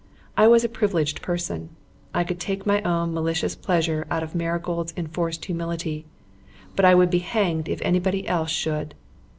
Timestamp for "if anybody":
7.69-8.27